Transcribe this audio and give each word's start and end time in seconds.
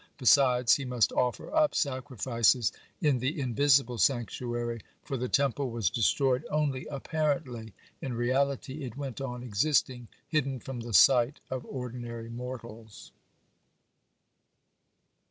(41) 0.13 0.13
Besides, 0.17 0.75
he 0.77 0.85
must 0.85 1.11
offer 1.11 1.53
up 1.53 1.75
sacrifices 1.75 2.71
in 3.01 3.19
the 3.19 3.39
invisible 3.39 3.99
sanctuary, 3.99 4.81
for 5.03 5.15
the 5.15 5.27
Temple 5.29 5.69
was 5.69 5.91
destroyed 5.91 6.43
only 6.49 6.87
apparently; 6.87 7.71
in 8.01 8.15
reality, 8.15 8.83
it 8.83 8.97
went 8.97 9.21
on 9.21 9.43
existing, 9.43 10.07
hidden 10.27 10.59
from 10.59 10.79
the 10.79 10.93
sight 10.95 11.39
of 11.51 11.63
ordinary 11.67 12.31
mortals. 12.31 13.11